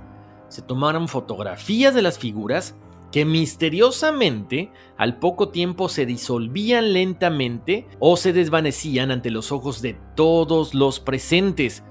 [0.49, 2.75] Se tomaron fotografías de las figuras
[3.15, 9.97] que misteriosamente al poco tiempo se disolvían lentamente o se desvanecían ante los ojos de
[10.17, 11.85] todos los presentes.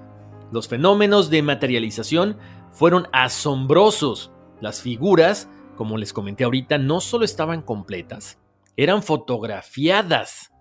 [0.51, 2.37] Los fenómenos de materialización
[2.73, 4.33] fueron asombrosos.
[4.59, 8.37] Las figuras, como les comenté ahorita, no solo estaban completas,
[8.75, 10.51] eran fotografiadas.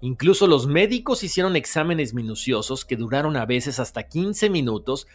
[0.00, 5.06] Incluso los médicos hicieron exámenes minuciosos que duraron a veces hasta 15 minutos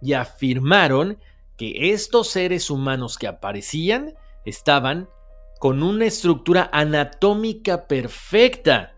[0.00, 1.18] y afirmaron
[1.56, 4.14] que estos seres humanos que aparecían
[4.46, 5.10] estaban
[5.58, 8.94] con una estructura anatómica perfecta.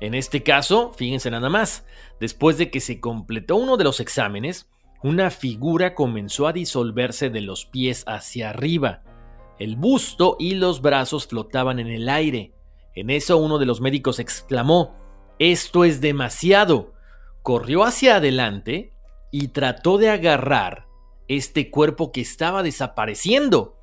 [0.00, 1.84] En este caso, fíjense nada más,
[2.20, 4.70] después de que se completó uno de los exámenes,
[5.02, 9.02] una figura comenzó a disolverse de los pies hacia arriba.
[9.58, 12.52] El busto y los brazos flotaban en el aire.
[12.94, 14.96] En eso uno de los médicos exclamó,
[15.38, 16.94] Esto es demasiado.
[17.42, 18.92] Corrió hacia adelante
[19.30, 20.86] y trató de agarrar
[21.28, 23.77] este cuerpo que estaba desapareciendo.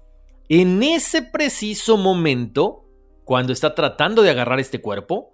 [0.47, 2.86] En ese preciso momento,
[3.23, 5.31] cuando está tratando de agarrar este cuerpo,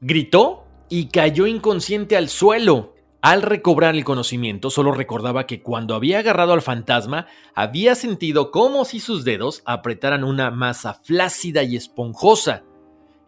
[0.00, 2.94] gritó y cayó inconsciente al suelo.
[3.22, 8.84] Al recobrar el conocimiento, solo recordaba que cuando había agarrado al fantasma, había sentido como
[8.84, 12.64] si sus dedos apretaran una masa flácida y esponjosa.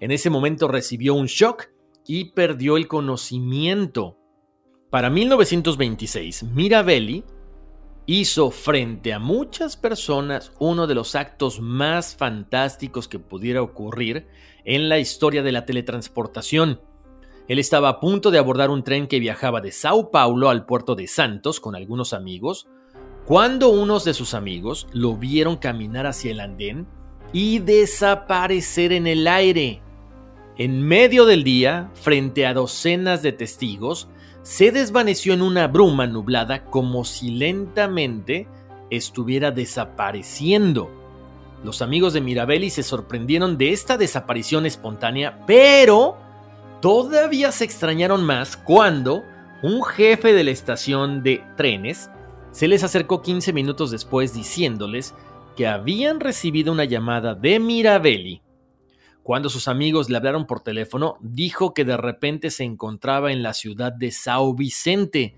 [0.01, 1.69] En ese momento recibió un shock
[2.07, 4.19] y perdió el conocimiento.
[4.91, 7.25] Para 1926, Mirabelli
[8.07, 14.27] hizo frente a muchas personas uno de los actos más fantásticos que pudiera ocurrir
[14.65, 16.81] en la historia de la teletransportación.
[17.49, 20.95] Él estaba a punto de abordar un tren que viajaba de Sao Paulo al puerto
[20.95, 22.69] de Santos con algunos amigos,
[23.27, 26.87] cuando unos de sus amigos lo vieron caminar hacia el andén
[27.33, 29.81] y desaparecer en el aire.
[30.59, 34.09] En medio del día, frente a docenas de testigos,
[34.43, 38.49] se desvaneció en una bruma nublada como si lentamente
[38.91, 40.91] estuviera desapareciendo.
[41.65, 46.17] Los amigos de Mirabelli se sorprendieron de esta desaparición espontánea, pero
[46.81, 49.23] todavía se extrañaron más cuando
[49.63, 52.11] un jefe de la estación de trenes
[52.51, 55.15] se les acercó 15 minutos después diciéndoles
[55.57, 58.43] que habían recibido una llamada de Mirabelli
[59.23, 63.55] cuando sus amigos le hablaron por teléfono, dijo que de repente se encontraba en la
[63.55, 65.37] ciudad de Sao Vicente,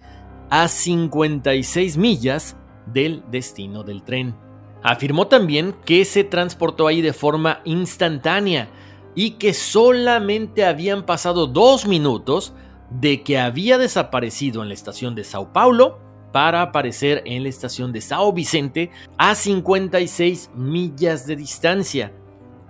[0.50, 4.36] a 56 millas del destino del tren.
[4.82, 8.68] Afirmó también que se transportó ahí de forma instantánea
[9.14, 12.52] y que solamente habían pasado dos minutos
[12.90, 15.98] de que había desaparecido en la estación de Sao Paulo
[16.32, 22.12] para aparecer en la estación de Sao Vicente a 56 millas de distancia.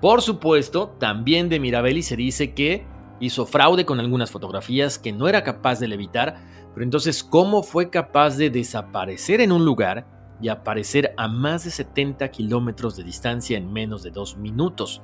[0.05, 2.85] Por supuesto, también de Mirabelli se dice que
[3.21, 7.89] hizo fraude con algunas fotografías que no era capaz de levitar, pero entonces, ¿cómo fue
[7.89, 10.07] capaz de desaparecer en un lugar
[10.43, 15.01] y aparecer a más de 70 kilómetros de distancia en menos de dos minutos?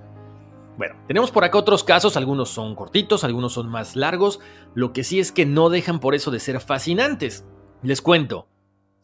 [0.76, 4.38] Bueno, tenemos por acá otros casos, algunos son cortitos, algunos son más largos,
[4.74, 7.46] lo que sí es que no dejan por eso de ser fascinantes.
[7.82, 8.48] Les cuento,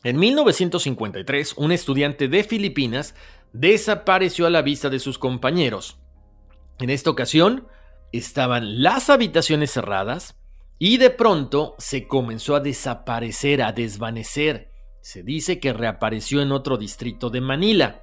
[0.04, 3.14] en 1953, un estudiante de Filipinas
[3.60, 5.98] desapareció a la vista de sus compañeros.
[6.78, 7.68] En esta ocasión,
[8.12, 10.38] estaban las habitaciones cerradas
[10.78, 14.70] y de pronto se comenzó a desaparecer, a desvanecer.
[15.00, 18.02] Se dice que reapareció en otro distrito de Manila.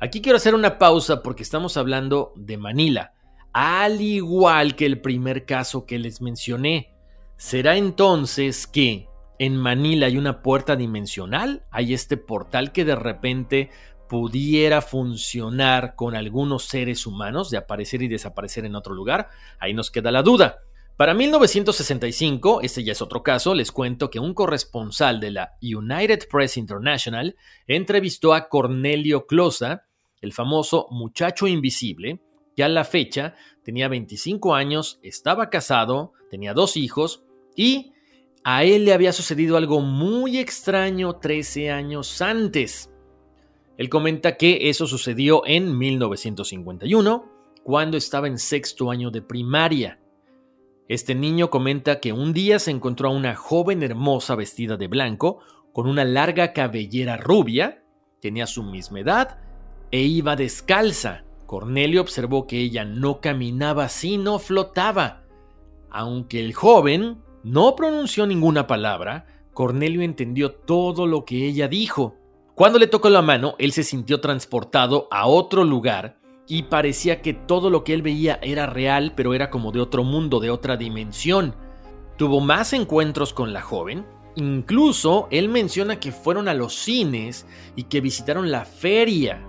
[0.00, 3.12] Aquí quiero hacer una pausa porque estamos hablando de Manila,
[3.52, 6.94] al igual que el primer caso que les mencioné.
[7.36, 13.70] Será entonces que en Manila hay una puerta dimensional, hay este portal que de repente
[14.10, 19.28] pudiera funcionar con algunos seres humanos de aparecer y desaparecer en otro lugar,
[19.60, 20.64] ahí nos queda la duda.
[20.96, 26.26] Para 1965, este ya es otro caso, les cuento que un corresponsal de la United
[26.28, 27.36] Press International
[27.68, 29.86] entrevistó a Cornelio Closa,
[30.20, 32.20] el famoso muchacho invisible,
[32.56, 37.22] que a la fecha tenía 25 años, estaba casado, tenía dos hijos
[37.54, 37.92] y
[38.42, 42.90] a él le había sucedido algo muy extraño 13 años antes.
[43.80, 47.24] Él comenta que eso sucedió en 1951,
[47.62, 49.98] cuando estaba en sexto año de primaria.
[50.86, 55.38] Este niño comenta que un día se encontró a una joven hermosa vestida de blanco,
[55.72, 57.82] con una larga cabellera rubia,
[58.20, 59.38] tenía su misma edad
[59.90, 61.24] e iba descalza.
[61.46, 65.22] Cornelio observó que ella no caminaba sino flotaba.
[65.88, 72.19] Aunque el joven no pronunció ninguna palabra, Cornelio entendió todo lo que ella dijo.
[72.60, 77.32] Cuando le tocó la mano, él se sintió transportado a otro lugar y parecía que
[77.32, 80.76] todo lo que él veía era real, pero era como de otro mundo, de otra
[80.76, 81.54] dimensión.
[82.18, 87.46] Tuvo más encuentros con la joven, incluso él menciona que fueron a los cines
[87.76, 89.42] y que visitaron la feria.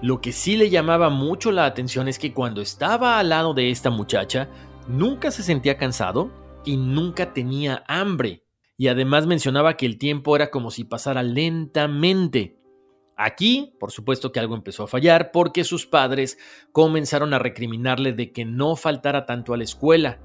[0.00, 3.72] Lo que sí le llamaba mucho la atención es que cuando estaba al lado de
[3.72, 4.48] esta muchacha,
[4.86, 6.30] nunca se sentía cansado
[6.64, 8.44] y nunca tenía hambre
[8.80, 12.56] y además mencionaba que el tiempo era como si pasara lentamente.
[13.14, 16.38] Aquí, por supuesto que algo empezó a fallar porque sus padres
[16.72, 20.18] comenzaron a recriminarle de que no faltara tanto a la escuela.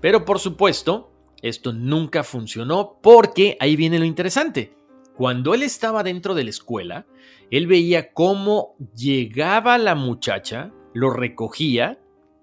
[0.00, 1.12] Pero por supuesto,
[1.42, 4.74] esto nunca funcionó porque ahí viene lo interesante.
[5.16, 7.06] Cuando él estaba dentro de la escuela,
[7.52, 12.00] él veía cómo llegaba la muchacha, lo recogía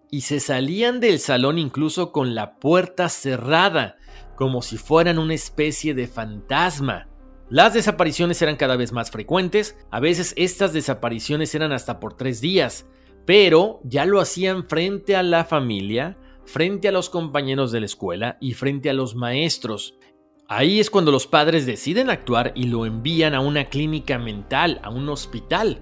[0.09, 3.97] y se salían del salón incluso con la puerta cerrada
[4.39, 7.09] como si fueran una especie de fantasma.
[7.49, 12.39] Las desapariciones eran cada vez más frecuentes, a veces estas desapariciones eran hasta por tres
[12.39, 12.85] días,
[13.25, 18.37] pero ya lo hacían frente a la familia, frente a los compañeros de la escuela
[18.39, 19.99] y frente a los maestros.
[20.47, 24.89] Ahí es cuando los padres deciden actuar y lo envían a una clínica mental, a
[24.89, 25.81] un hospital,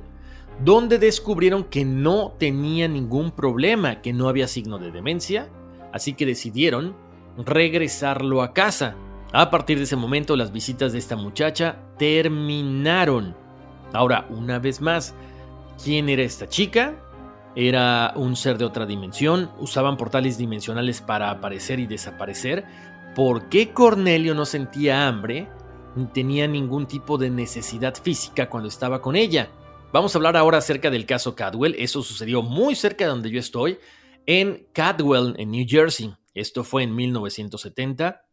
[0.66, 5.48] donde descubrieron que no tenía ningún problema, que no había signo de demencia,
[5.94, 7.06] así que decidieron
[7.38, 8.96] regresarlo a casa.
[9.34, 13.36] A partir de ese momento las visitas de esta muchacha terminaron.
[13.94, 15.16] Ahora, una vez más,
[15.84, 16.96] ¿quién era esta chica?
[17.56, 22.66] Era un ser de otra dimensión, usaban portales dimensionales para aparecer y desaparecer.
[23.16, 25.50] ¿Por qué Cornelio no sentía hambre
[25.96, 29.50] ni tenía ningún tipo de necesidad física cuando estaba con ella?
[29.92, 31.76] Vamos a hablar ahora acerca del caso Cadwell.
[31.80, 33.80] Eso sucedió muy cerca de donde yo estoy,
[34.26, 36.14] en Cadwell, en New Jersey.
[36.38, 38.24] Esto fue en 1970,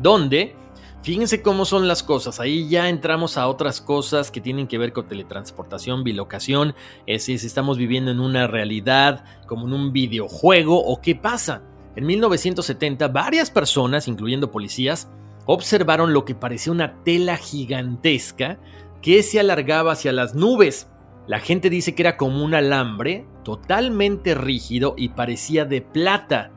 [0.00, 0.56] donde,
[1.02, 4.92] fíjense cómo son las cosas, ahí ya entramos a otras cosas que tienen que ver
[4.92, 6.74] con teletransportación, bilocación,
[7.06, 11.62] es si estamos viviendo en una realidad, como en un videojuego, o qué pasa.
[11.94, 15.08] En 1970, varias personas, incluyendo policías,
[15.46, 18.58] observaron lo que parecía una tela gigantesca
[19.00, 20.88] que se alargaba hacia las nubes.
[21.28, 26.50] La gente dice que era como un alambre totalmente rígido y parecía de plata.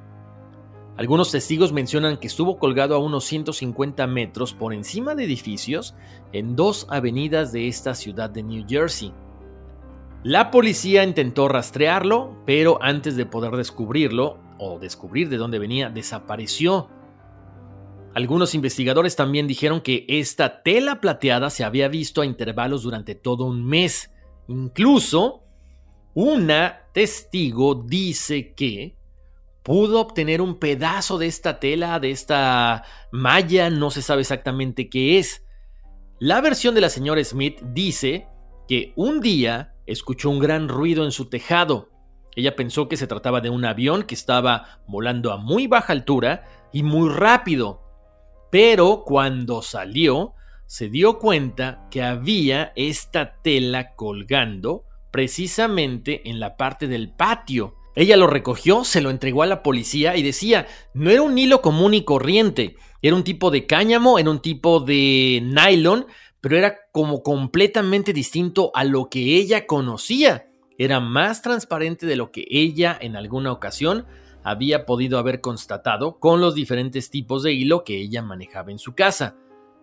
[0.97, 5.93] Algunos testigos mencionan que estuvo colgado a unos 150 metros por encima de edificios
[6.31, 9.13] en dos avenidas de esta ciudad de New Jersey.
[10.23, 16.89] La policía intentó rastrearlo, pero antes de poder descubrirlo o descubrir de dónde venía, desapareció.
[18.13, 23.43] Algunos investigadores también dijeron que esta tela plateada se había visto a intervalos durante todo
[23.43, 24.13] un mes.
[24.47, 25.43] Incluso,
[26.13, 28.94] una testigo dice que
[29.65, 35.17] pudo obtener un pedazo de esta tela, de esta malla, no se sabe exactamente qué
[35.17, 35.43] es.
[36.19, 38.27] La versión de la señora Smith dice
[38.67, 41.89] que un día escuchó un gran ruido en su tejado.
[42.35, 46.45] Ella pensó que se trataba de un avión que estaba volando a muy baja altura
[46.71, 47.81] y muy rápido.
[48.51, 50.35] Pero cuando salió,
[50.67, 57.74] se dio cuenta que había esta tela colgando precisamente en la parte del patio.
[57.95, 61.61] Ella lo recogió, se lo entregó a la policía y decía, no era un hilo
[61.61, 66.05] común y corriente, era un tipo de cáñamo, era un tipo de nylon,
[66.41, 70.49] pero era como completamente distinto a lo que ella conocía.
[70.77, 74.05] Era más transparente de lo que ella en alguna ocasión
[74.43, 78.93] había podido haber constatado con los diferentes tipos de hilo que ella manejaba en su
[78.93, 79.37] casa.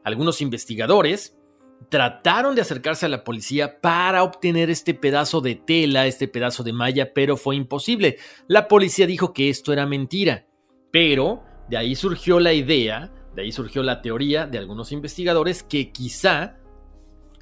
[0.05, 1.37] Algunos investigadores
[1.89, 6.73] trataron de acercarse a la policía para obtener este pedazo de tela, este pedazo de
[6.73, 8.19] malla, pero fue imposible.
[8.47, 10.47] La policía dijo que esto era mentira,
[10.91, 15.93] pero de ahí surgió la idea, de ahí surgió la teoría de algunos investigadores que
[15.93, 16.57] quizá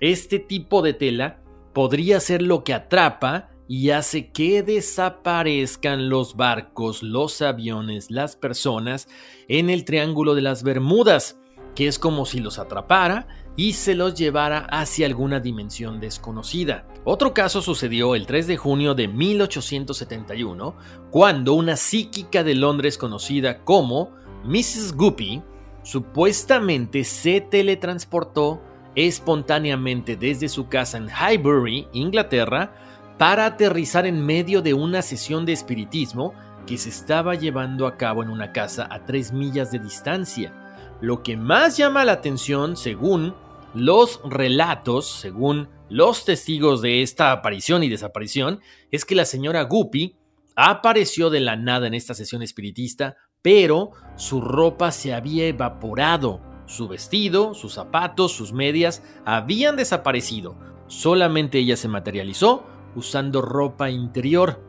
[0.01, 1.43] este tipo de tela
[1.73, 9.09] podría ser lo que atrapa y hace que desaparezcan los barcos, los aviones, las personas
[9.47, 11.39] en el Triángulo de las Bermudas,
[11.77, 16.87] que es como si los atrapara y se los llevara hacia alguna dimensión desconocida.
[17.05, 20.75] Otro caso sucedió el 3 de junio de 1871,
[21.11, 24.13] cuando una psíquica de Londres conocida como
[24.45, 24.95] Mrs.
[24.95, 25.43] Guppy
[25.83, 28.63] supuestamente se teletransportó
[28.95, 32.75] espontáneamente desde su casa en Highbury, Inglaterra,
[33.19, 36.35] para aterrizar en medio de una sesión de espiritismo
[36.67, 40.55] que se estaba llevando a cabo en una casa a tres millas de distancia.
[41.01, 43.35] Lo que más llama la atención, según
[43.75, 50.17] los relatos, según los testigos de esta aparición y desaparición, es que la señora Guppy
[50.57, 56.41] apareció de la nada en esta sesión espiritista, pero su ropa se había evaporado.
[56.67, 60.57] Su vestido, sus zapatos, sus medias habían desaparecido.
[60.87, 64.63] Solamente ella se materializó usando ropa interior.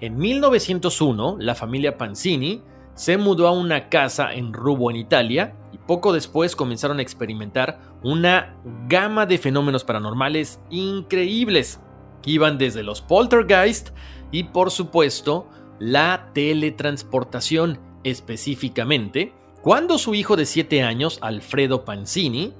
[0.00, 2.62] En 1901, la familia Panzini
[2.94, 5.54] se mudó a una casa en Rubo, en Italia,
[5.88, 8.54] poco después comenzaron a experimentar una
[8.86, 11.80] gama de fenómenos paranormales increíbles,
[12.22, 13.88] que iban desde los poltergeist
[14.30, 15.48] y por supuesto
[15.80, 19.32] la teletransportación, específicamente
[19.62, 22.54] cuando su hijo de 7 años, Alfredo Panzini,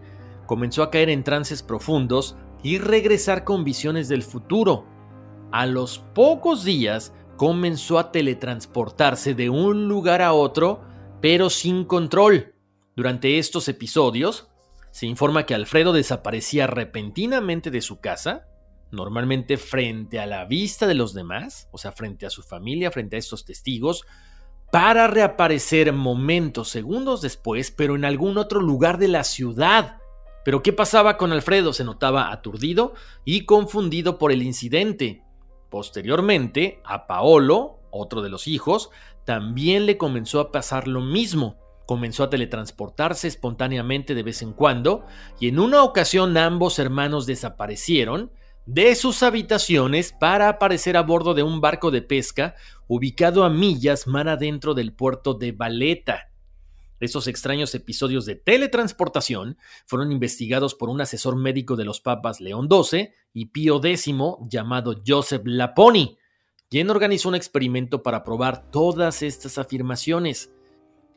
[0.46, 4.84] comenzó a caer en trances profundos y regresar con visiones del futuro.
[5.52, 10.80] A los pocos días, comenzó a teletransportarse de un lugar a otro,
[11.20, 12.52] pero sin control.
[12.98, 14.48] Durante estos episodios,
[14.90, 18.48] se informa que Alfredo desaparecía repentinamente de su casa,
[18.90, 23.14] normalmente frente a la vista de los demás, o sea, frente a su familia, frente
[23.14, 24.04] a estos testigos,
[24.72, 29.98] para reaparecer momentos, segundos después, pero en algún otro lugar de la ciudad.
[30.44, 31.72] Pero ¿qué pasaba con Alfredo?
[31.72, 32.94] Se notaba aturdido
[33.24, 35.22] y confundido por el incidente.
[35.70, 38.90] Posteriormente, a Paolo, otro de los hijos,
[39.24, 41.67] también le comenzó a pasar lo mismo.
[41.88, 45.06] Comenzó a teletransportarse espontáneamente de vez en cuando,
[45.40, 48.30] y en una ocasión ambos hermanos desaparecieron
[48.66, 52.56] de sus habitaciones para aparecer a bordo de un barco de pesca
[52.88, 56.30] ubicado a millas mar adentro del puerto de Valeta.
[57.00, 62.68] Estos extraños episodios de teletransportación fueron investigados por un asesor médico de los papas León
[62.70, 64.10] XII y Pío X
[64.42, 66.18] llamado Joseph Laponi,
[66.68, 70.52] quien organizó un experimento para probar todas estas afirmaciones.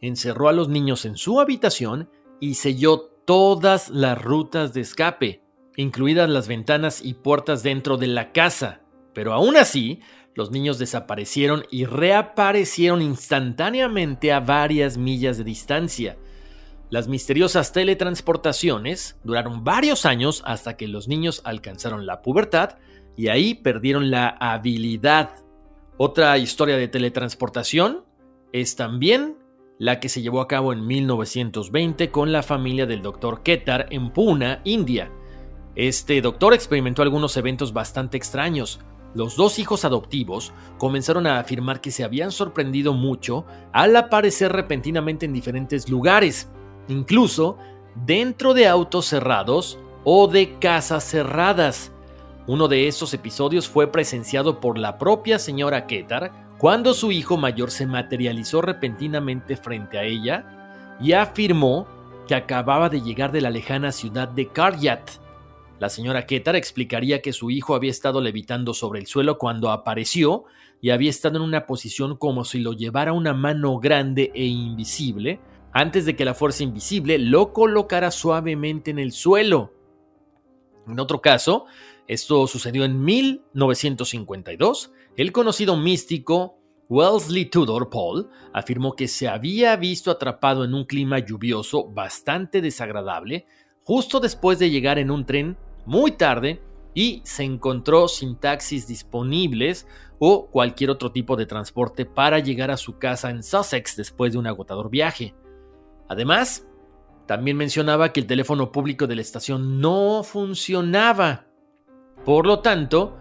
[0.02, 5.44] Encerró a los niños en su habitación y selló todas las rutas de escape,
[5.78, 8.82] incluidas las ventanas y puertas dentro de la casa.
[9.14, 10.00] Pero aún así,
[10.34, 16.18] los niños desaparecieron y reaparecieron instantáneamente a varias millas de distancia.
[16.90, 22.78] Las misteriosas teletransportaciones duraron varios años hasta que los niños alcanzaron la pubertad
[23.16, 25.36] y ahí perdieron la habilidad.
[25.98, 28.04] Otra historia de teletransportación
[28.52, 29.38] es también
[29.82, 33.42] la que se llevó a cabo en 1920 con la familia del Dr.
[33.42, 35.12] Ketar en Pune, India.
[35.74, 38.80] Este doctor experimentó algunos eventos bastante extraños,
[39.16, 45.26] los dos hijos adoptivos comenzaron a afirmar que se habían sorprendido mucho al aparecer repentinamente
[45.26, 46.48] en diferentes lugares,
[46.88, 47.58] incluso
[48.06, 51.92] dentro de autos cerrados o de casas cerradas.
[52.46, 57.72] Uno de estos episodios fue presenciado por la propia señora Ketar cuando su hijo mayor
[57.72, 61.88] se materializó repentinamente frente a ella y afirmó
[62.28, 65.10] que acababa de llegar de la lejana ciudad de Karyat
[65.82, 70.44] la señora Ketar explicaría que su hijo había estado levitando sobre el suelo cuando apareció
[70.80, 75.40] y había estado en una posición como si lo llevara una mano grande e invisible
[75.74, 79.74] antes de que la fuerza invisible lo colocara suavemente en el suelo.
[80.88, 81.66] En otro caso,
[82.12, 86.58] esto sucedió en 1952, el conocido místico
[86.90, 93.46] Wellesley Tudor Paul afirmó que se había visto atrapado en un clima lluvioso bastante desagradable
[93.86, 95.56] justo después de llegar en un tren
[95.86, 96.62] muy tarde
[96.94, 99.88] y se encontró sin taxis disponibles
[100.20, 104.40] o cualquier otro tipo de transporte para llegar a su casa en Sussex después de
[104.40, 105.34] un agotador viaje.
[106.10, 106.68] Además,
[107.26, 111.48] también mencionaba que el teléfono público de la estación no funcionaba.
[112.26, 113.18] Por lo tanto,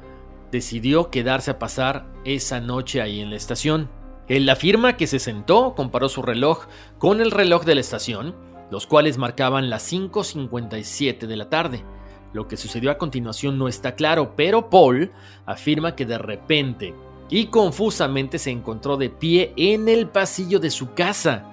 [0.50, 3.88] decidió quedarse a pasar esa noche ahí en la estación.
[4.28, 6.66] Él afirma que se sentó, comparó su reloj
[6.98, 8.34] con el reloj de la estación,
[8.70, 11.84] los cuales marcaban las 5.57 de la tarde.
[12.32, 15.10] Lo que sucedió a continuación no está claro, pero Paul
[15.46, 16.94] afirma que de repente
[17.28, 21.44] y confusamente se encontró de pie en el pasillo de su casa.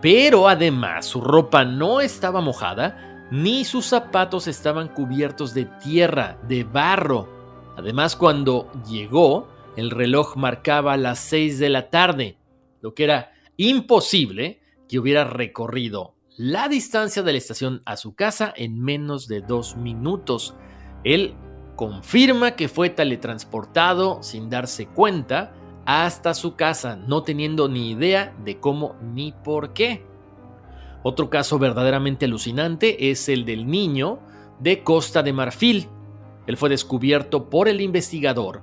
[0.00, 6.64] Pero además su ropa no estaba mojada, ni sus zapatos estaban cubiertos de tierra, de
[6.64, 7.28] barro.
[7.76, 12.38] Además, cuando llegó, el reloj marcaba las 6 de la tarde,
[12.80, 18.52] lo que era imposible que hubiera recorrido la distancia de la estación a su casa
[18.56, 20.54] en menos de dos minutos.
[21.04, 21.34] Él
[21.76, 25.52] confirma que fue teletransportado sin darse cuenta
[25.84, 30.06] hasta su casa, no teniendo ni idea de cómo ni por qué.
[31.02, 34.20] Otro caso verdaderamente alucinante es el del niño
[34.58, 35.88] de Costa de Marfil.
[36.46, 38.62] Él fue descubierto por el investigador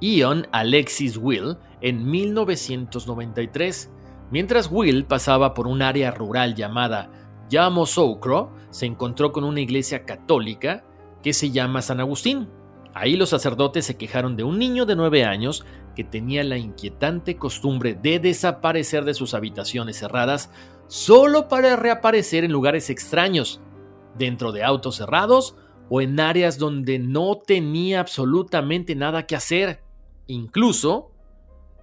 [0.00, 3.90] Ion Alexis Will en 1993
[4.30, 7.10] Mientras Will pasaba por un área rural llamada
[7.50, 10.84] Yamoussoukro se encontró con una iglesia católica
[11.20, 12.48] que se llama San Agustín.
[12.94, 15.64] Ahí los sacerdotes se quejaron de un niño de nueve años
[15.96, 20.50] que tenía la inquietante costumbre de desaparecer de sus habitaciones cerradas
[20.90, 23.60] solo para reaparecer en lugares extraños,
[24.18, 25.54] dentro de autos cerrados
[25.88, 29.84] o en áreas donde no tenía absolutamente nada que hacer.
[30.26, 31.12] Incluso,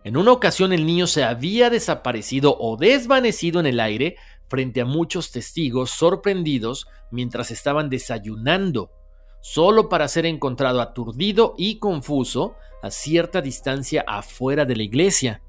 [0.04, 4.18] en una ocasión el niño se había desaparecido o desvanecido en el aire
[4.50, 8.92] frente a muchos testigos sorprendidos mientras estaban desayunando
[9.40, 15.42] solo para ser encontrado aturdido y confuso a cierta distancia afuera de la iglesia.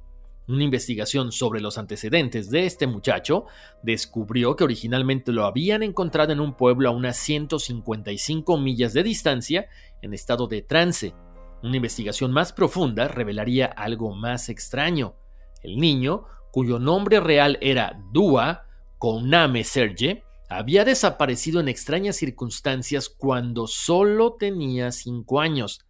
[0.49, 3.45] Una investigación sobre los antecedentes de este muchacho
[3.83, 9.69] descubrió que originalmente lo habían encontrado en un pueblo a unas 155 millas de distancia
[10.01, 11.15] en estado de trance.
[11.63, 15.17] Una investigación más profunda revelaría algo más extraño.
[15.63, 18.65] El niño, cuyo nombre real era Dua
[18.97, 25.85] Kouname Serge, había desaparecido en extrañas circunstancias cuando solo tenía cinco años.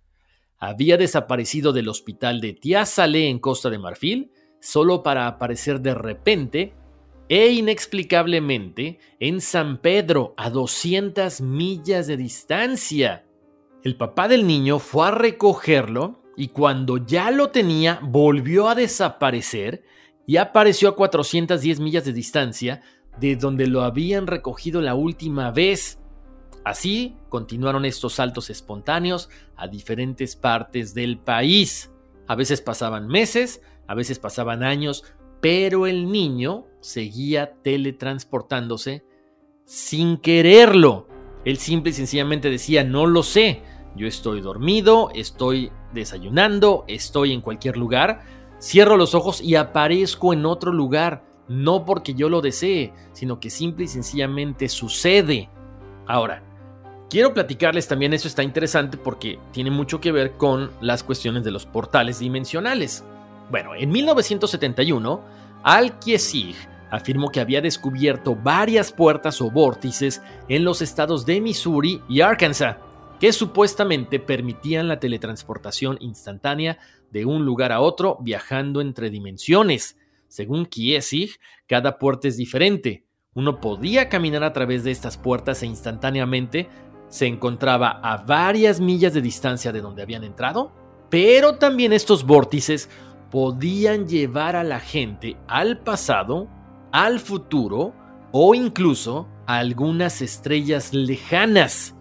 [0.59, 5.95] Había desaparecido del hospital de Tia Salé en Costa de Marfil solo para aparecer de
[5.95, 6.75] repente
[7.29, 13.27] e inexplicablemente en San Pedro a 200 millas de distancia.
[13.85, 19.85] El papá del niño fue a recogerlo y cuando ya lo tenía volvió a desaparecer
[20.27, 22.83] y apareció a 410 millas de distancia
[23.19, 25.99] de donde lo habían recogido la última vez.
[26.65, 31.91] Así continuaron estos saltos espontáneos a diferentes partes del país.
[32.27, 35.05] A veces pasaban meses, a veces pasaban años,
[35.41, 39.05] pero el niño seguía teletransportándose
[39.65, 41.09] sin quererlo.
[41.45, 43.63] Él simple y sencillamente decía, no lo sé,
[43.97, 48.21] yo estoy dormido, estoy desayunando, estoy en cualquier lugar,
[48.61, 53.51] cierro los ojos y aparezco en otro lugar no porque yo lo desee, sino que
[53.51, 55.49] simple y sencillamente sucede.
[56.07, 56.43] Ahora,
[57.11, 61.51] quiero platicarles también, eso está interesante porque tiene mucho que ver con las cuestiones de
[61.51, 63.05] los portales dimensionales.
[63.51, 65.25] Bueno, en 1971,
[65.63, 66.57] Al-Kiesig
[66.91, 72.77] afirmó que había descubierto varias puertas o vórtices en los estados de Missouri y Arkansas,
[73.21, 76.79] que supuestamente permitían la teletransportación instantánea
[77.11, 79.97] de un lugar a otro viajando entre dimensiones.
[80.29, 83.05] Según Kiesig, cada puerta es diferente.
[83.35, 86.69] Uno podía caminar a través de estas puertas e instantáneamente
[87.09, 90.73] se encontraba a varias millas de distancia de donde habían entrado,
[91.09, 92.91] pero también estos vórtices
[93.31, 96.49] podían llevar a la gente al pasado,
[96.93, 97.93] al futuro
[98.33, 101.95] o incluso a algunas estrellas lejanas.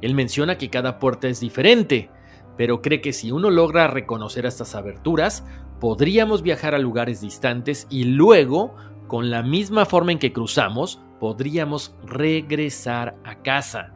[0.00, 2.10] Él menciona que cada puerta es diferente,
[2.56, 5.44] pero cree que si uno logra reconocer estas aberturas,
[5.80, 8.74] podríamos viajar a lugares distantes y luego,
[9.06, 13.92] con la misma forma en que cruzamos, podríamos regresar a casa.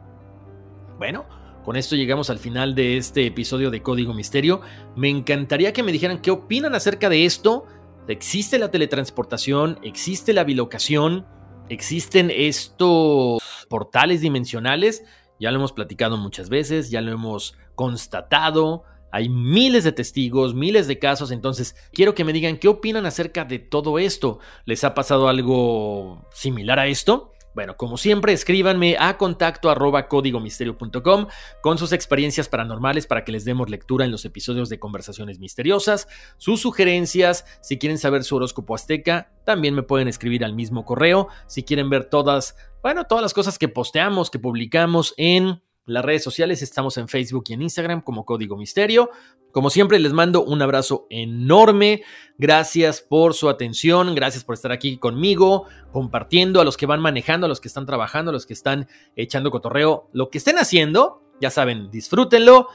[0.97, 1.25] Bueno,
[1.63, 4.61] con esto llegamos al final de este episodio de Código Misterio.
[4.95, 7.65] Me encantaría que me dijeran qué opinan acerca de esto.
[8.07, 9.79] ¿Existe la teletransportación?
[9.81, 11.25] ¿Existe la bilocación?
[11.69, 15.05] ¿Existen estos portales dimensionales?
[15.39, 18.83] Ya lo hemos platicado muchas veces, ya lo hemos constatado.
[19.11, 23.45] Hay miles de testigos, miles de casos, entonces quiero que me digan qué opinan acerca
[23.45, 24.39] de todo esto.
[24.65, 27.31] ¿Les ha pasado algo similar a esto?
[27.55, 31.27] Bueno, como siempre, escríbanme a contacto arroba códigomisterio.com
[31.61, 36.07] con sus experiencias paranormales para que les demos lectura en los episodios de Conversaciones Misteriosas,
[36.37, 41.27] sus sugerencias, si quieren saber su horóscopo azteca, también me pueden escribir al mismo correo,
[41.47, 46.23] si quieren ver todas, bueno, todas las cosas que posteamos, que publicamos en las redes
[46.23, 49.09] sociales, estamos en Facebook y en Instagram como Código Misterio.
[49.51, 52.03] Como siempre, les mando un abrazo enorme.
[52.37, 57.45] Gracias por su atención, gracias por estar aquí conmigo, compartiendo a los que van manejando,
[57.45, 60.09] a los que están trabajando, a los que están echando cotorreo.
[60.13, 62.67] Lo que estén haciendo, ya saben, disfrútenlo,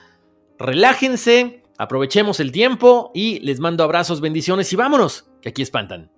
[0.58, 6.17] relájense, aprovechemos el tiempo y les mando abrazos, bendiciones y vámonos, que aquí espantan.